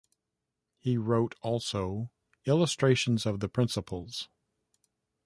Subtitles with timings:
[0.79, 2.09] He wrote also
[2.45, 4.29] "Illustrations of the Principles".